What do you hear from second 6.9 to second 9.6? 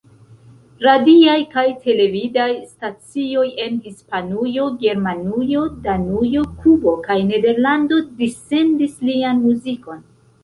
kaj Nederlando dissendis lian